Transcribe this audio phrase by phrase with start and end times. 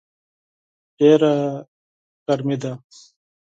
[0.97, 1.33] ډېره
[2.25, 2.71] ګرمي ده